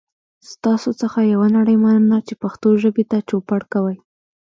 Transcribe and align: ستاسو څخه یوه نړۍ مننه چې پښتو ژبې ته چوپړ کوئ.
ستاسو 0.51 0.89
څخه 1.01 1.19
یوه 1.33 1.47
نړۍ 1.57 1.75
مننه 1.83 2.17
چې 2.27 2.33
پښتو 2.43 2.69
ژبې 2.81 3.03
ته 3.11 3.17
چوپړ 3.29 3.61
کوئ. 3.73 3.97